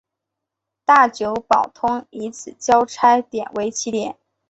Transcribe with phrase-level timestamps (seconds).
[0.83, 4.17] 大久保通以此交差点为起点。